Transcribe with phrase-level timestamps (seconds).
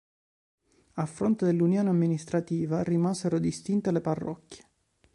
[0.93, 4.67] A fronte dell'unione amministrativa, rimasero distinte le parrocchie.